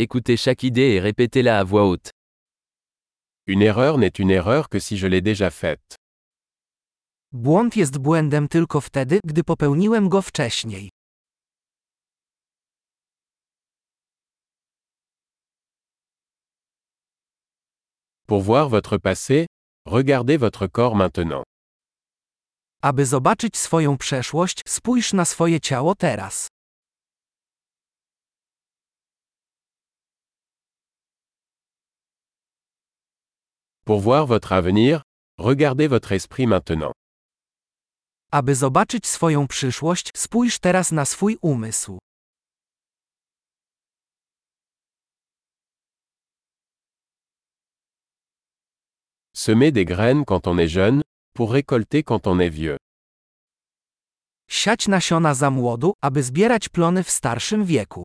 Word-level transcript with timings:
Écoutez 0.00 0.36
chaque 0.36 0.62
idée 0.62 0.94
et 0.94 1.00
répétez-la 1.00 1.58
à 1.58 1.64
voix 1.64 1.84
haute. 1.84 2.12
Une 3.48 3.62
erreur 3.62 3.98
n'est 3.98 4.16
une 4.20 4.30
erreur 4.30 4.68
que 4.68 4.78
si 4.78 4.96
je 4.96 5.08
l'ai 5.08 5.20
déjà 5.20 5.50
faite. 5.50 5.96
Błąd 7.32 7.76
jest 7.76 7.98
błędem 7.98 8.48
tylko 8.48 8.80
wtedy, 8.80 9.20
gdy 9.24 9.44
popełniłem 9.44 10.08
go 10.08 10.22
wcześniej. 10.22 10.90
Pour 18.26 18.42
voir 18.42 18.68
votre 18.68 18.98
passé, 18.98 19.46
regardez 19.86 20.36
votre 20.38 20.68
corps 20.68 20.94
maintenant. 20.94 21.42
Aby 22.82 23.06
zobaczyć 23.06 23.56
swoją 23.56 23.98
przeszłość, 23.98 24.62
spójrz 24.66 25.12
na 25.12 25.24
swoje 25.24 25.60
ciało 25.60 25.94
teraz. 25.94 26.48
Pour 33.88 34.00
voir 34.00 34.26
votre 34.26 34.52
avenir, 34.52 35.02
regardez 35.38 35.88
votre 35.88 36.12
esprit 36.12 36.46
maintenant. 36.46 36.92
Aby 38.30 38.54
zobaczyć 38.54 39.06
swoją 39.06 39.46
przyszłość, 39.46 40.10
spójrz 40.16 40.58
teraz 40.58 40.92
na 40.92 41.04
swój 41.04 41.38
umysł. 41.42 41.98
Semer 49.34 49.72
des 49.72 49.86
graines 49.86 50.24
quand 50.26 50.46
on 50.46 50.58
est 50.58 50.74
jeune, 50.74 51.02
pour 51.34 51.52
récolter 51.52 52.04
quand 52.04 52.26
on 52.26 52.40
est 52.40 52.52
vieux. 52.52 52.76
Siać 54.50 54.88
nasiona 54.88 55.34
za 55.34 55.50
młodu, 55.50 55.92
aby 56.02 56.22
zbierać 56.22 56.68
plony 56.68 57.04
w 57.04 57.10
starszym 57.10 57.64
wieku. 57.64 58.02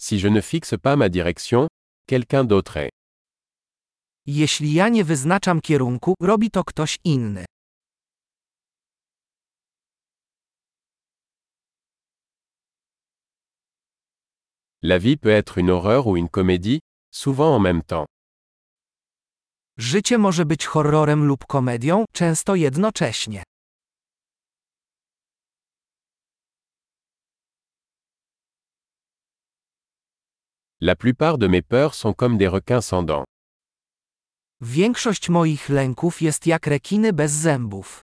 Si 0.00 0.18
je 0.18 0.28
ne 0.28 0.40
fixe 0.40 0.74
pas 0.82 0.96
ma 0.96 1.08
direction, 1.08 1.68
quelqu'un 2.06 2.44
d'autre 2.44 2.76
est. 2.76 2.90
Jeśli 4.26 4.72
ja 4.74 4.88
nie 4.88 5.04
wyznaczam 5.04 5.60
kierunku, 5.60 6.14
robi 6.20 6.50
to 6.50 6.64
ktoś 6.64 6.98
inny. 7.04 7.44
La 14.82 14.98
vie 14.98 15.16
peut 15.16 15.30
être 15.30 15.58
une 15.58 15.70
horreur 15.70 16.06
ou 16.06 16.16
une 16.16 16.28
comédie, 16.28 16.80
souvent 17.10 17.56
en 17.56 17.60
même 17.60 17.82
temps. 17.82 18.06
Życie 19.78 20.18
może 20.18 20.44
być 20.44 20.66
horrorem 20.66 21.24
lub 21.24 21.46
komedią, 21.46 22.04
często 22.12 22.54
jednocześnie. 22.54 23.42
La 30.80 30.94
plupart 30.94 31.38
de 31.38 31.48
mes 31.48 31.60
peurs 31.60 31.94
sont 31.94 32.12
comme 32.12 32.38
des 32.38 32.46
requins 32.46 32.80
sans 32.80 33.02
dents. 33.02 33.24
Większość 34.60 35.28
moich 35.28 35.68
lęków 35.68 36.22
jest 36.22 36.46
jak 36.46 36.66
rekiny 36.66 37.12
bez 37.12 37.32
zębów. 37.32 38.02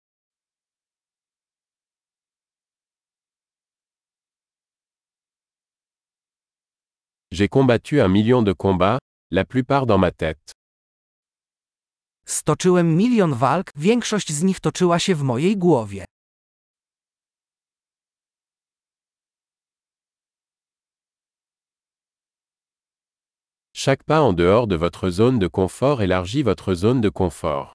J'ai 7.31 7.49
combattu 7.49 8.01
un 8.01 8.09
million 8.09 8.41
de 8.43 8.53
combats, 8.53 8.99
la 9.31 9.45
plupart 9.45 9.85
dans 9.85 9.99
ma 9.99 10.11
tête. 10.11 10.51
Stoczyłem 12.25 12.95
milion 12.97 13.33
walk, 13.33 13.71
większość 13.75 14.33
z 14.33 14.43
nich 14.43 14.59
toczyła 14.59 14.99
się 14.99 15.15
w 15.15 15.23
mojej 15.23 15.57
głowie. 15.57 16.05
Chaque 23.83 24.03
pas 24.03 24.21
en 24.21 24.31
dehors 24.31 24.67
de 24.67 24.75
votre 24.75 25.09
zone 25.09 25.39
de 25.39 25.47
confort 25.47 26.03
élargit 26.03 26.43
votre 26.43 26.75
zone 26.75 27.01
de 27.01 27.09
confort. 27.09 27.73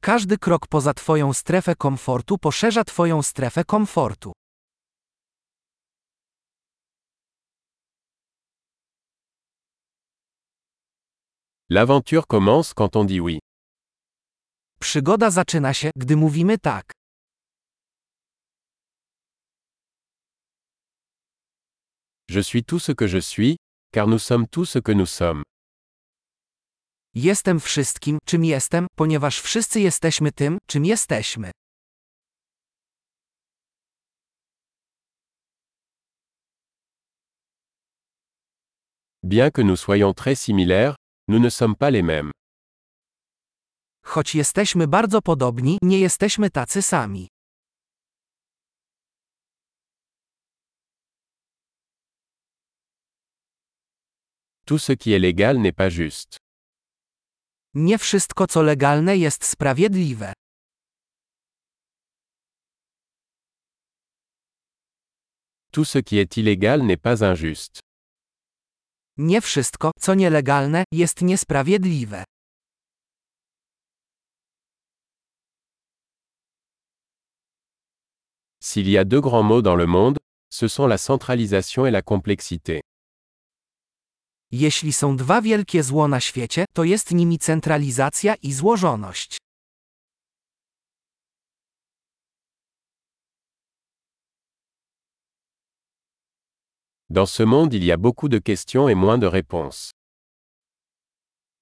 Każdy 0.00 0.38
krok 0.38 0.66
poza 0.66 0.94
Twoją 0.94 1.32
strefę 1.32 1.74
komfortu 1.76 2.38
poszerza 2.38 2.84
Twoją 2.84 3.22
strefę 3.22 3.64
komfortu. 3.64 4.32
L'aventure 11.70 12.26
commence 12.26 12.74
quand 12.74 12.96
on 12.96 13.04
dit 13.06 13.20
oui. 13.20 13.38
Przygoda 14.80 15.30
zaczyna 15.30 15.74
się, 15.74 15.90
gdy 15.96 16.16
mówimy 16.16 16.58
tak. 16.58 16.92
Je 22.28 22.42
suis 22.42 22.64
tout 22.64 22.82
ce 22.82 22.92
que 22.92 23.06
je 23.06 23.22
suis, 23.22 23.56
car 23.94 24.08
nous 24.08 24.18
sommes 24.18 24.46
tout 24.48 24.64
ce 24.64 24.78
que 24.80 24.92
nous 24.92 25.06
sommes. 25.06 25.42
Jestem 27.14 27.60
wszystkim, 27.60 28.18
czym 28.24 28.44
jestem, 28.44 28.86
ponieważ 28.96 29.40
wszyscy 29.40 29.80
jesteśmy 29.80 30.32
tym, 30.32 30.58
czym 30.66 30.84
jesteśmy. 30.84 31.50
Bien 39.22 39.50
que 39.50 39.62
nous 39.62 39.76
soyons 39.80 40.14
très 40.14 40.34
similaires, 40.34 40.96
nous 41.28 41.38
ne 41.42 41.50
sommes 41.50 41.76
pas 41.76 41.90
les 41.92 42.02
mêmes. 42.02 42.30
Choć 44.04 44.34
jesteśmy 44.34 44.88
bardzo 44.88 45.22
podobni, 45.22 45.78
nie 45.82 46.00
jesteśmy 46.00 46.50
tacy 46.50 46.82
sami. 46.82 47.33
Tout 54.66 54.78
ce 54.78 54.92
qui 54.92 55.12
est 55.12 55.18
légal 55.18 55.58
n'est 55.58 55.76
pas 55.76 55.90
juste. 55.90 56.36
Nie 57.74 57.98
wszystko, 57.98 58.46
co 58.46 58.62
legalne, 58.62 59.16
jest 59.18 59.44
sprawiedliwe. 59.44 60.32
Tout 65.72 65.84
ce 65.84 65.98
qui 65.98 66.18
est 66.18 66.36
illégal 66.36 66.82
n'est 66.82 67.00
pas 67.02 67.24
injuste. 67.24 67.80
Nie 69.18 69.40
wszystko, 69.40 69.90
co 70.00 70.14
nielegalne, 70.14 70.84
jest 70.92 71.22
niesprawiedliwe. 71.22 72.24
S'il 78.60 78.88
y 78.88 78.98
a 78.98 79.04
deux 79.04 79.20
grands 79.20 79.42
mots 79.42 79.62
dans 79.62 79.76
le 79.76 79.86
monde, 79.86 80.18
ce 80.50 80.68
sont 80.68 80.86
la 80.86 80.98
centralisation 80.98 81.86
et 81.86 81.90
la 81.90 82.02
complexité. 82.02 82.82
Jeśli 84.56 84.92
są 84.92 85.16
dwa 85.16 85.42
wielkie 85.42 85.82
zło 85.82 86.08
na 86.08 86.20
świecie, 86.20 86.64
to 86.72 86.84
jest 86.84 87.10
nimi 87.10 87.38
centralizacja 87.38 88.34
i 88.34 88.52
złożoność. 88.52 89.38
Dans 97.10 97.32
ce 97.32 97.46
monde, 97.46 97.74
il 97.74 97.84
y 97.84 97.92
a 97.92 97.96
beaucoup 97.96 98.28
de 98.28 98.38
questions 98.38 98.88
et 98.88 98.96
moins 98.96 99.20
de 99.20 99.26
réponses. 99.28 99.90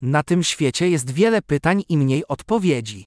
Na 0.02 0.22
tym 0.22 0.42
świecie 0.42 0.88
jest 0.88 1.10
wiele 1.10 1.42
pytań 1.42 1.82
i 1.88 1.96
mniej 1.96 2.26
odpowiedzi. 2.26 3.04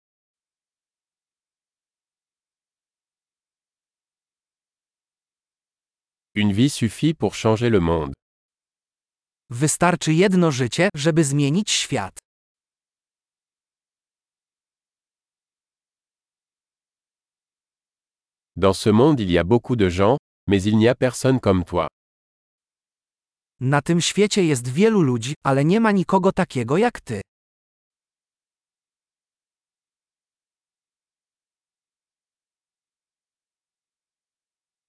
Une 6.35 6.53
vie 6.53 6.69
suffit 6.69 7.17
pour 7.17 7.35
changer 7.35 7.69
le 7.69 7.79
monde. 7.79 8.14
Wystarczy 9.49 10.13
jedno 10.13 10.51
życie, 10.51 10.89
żeby 10.95 11.23
zmienić 11.23 11.71
świat. 11.71 12.19
Dans 18.55 18.73
ce 18.73 18.89
monde, 18.91 19.19
il 19.19 19.31
y 19.31 19.37
a 19.37 19.43
beaucoup 19.43 19.75
de 19.75 19.89
gens, 19.89 20.17
mais 20.47 20.63
il 20.65 20.77
n'y 20.77 20.87
a 20.87 20.95
personne 20.95 21.39
comme 21.39 21.63
toi. 21.65 21.87
Na 23.59 23.81
tym 23.81 24.01
świecie 24.01 24.43
jest 24.43 24.67
wielu 24.67 25.01
ludzi, 25.01 25.33
ale 25.43 25.65
nie 25.65 25.79
ma 25.79 25.91
nikogo 25.91 26.31
takiego 26.31 26.77
jak 26.77 27.01
ty. 27.01 27.21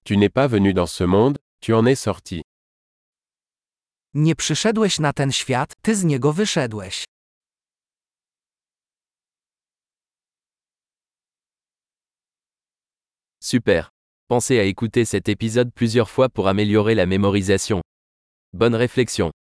Tu 0.04 0.16
n'es 0.16 0.30
pas 0.30 0.48
venu 0.48 0.72
dans 0.72 0.86
ce 0.86 1.04
monde, 1.04 1.36
tu 1.60 1.74
en 1.74 1.84
es 1.86 1.96
sorti. 1.96 2.42
Nie 4.18 4.34
przyszedłeś 4.36 4.98
na 4.98 5.12
ten 5.12 5.32
świat, 5.32 5.74
ty 5.82 5.96
z 5.96 6.04
niego 6.04 6.32
wyszedłeś. 6.32 7.04
Super. 13.42 13.90
Pensez 14.28 14.58
à 14.58 14.64
écouter 14.64 15.04
cet 15.04 15.28
épisode 15.28 15.70
plusieurs 15.70 16.08
fois 16.08 16.28
pour 16.28 16.48
améliorer 16.48 16.94
la 16.94 17.06
mémorisation. 17.06 17.80
Bonne 18.54 18.74
réflexion. 18.74 19.36